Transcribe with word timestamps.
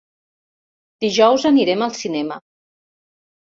Dijous 1.05 1.45
anirem 1.51 1.85
al 1.89 1.93
cinema. 1.99 2.39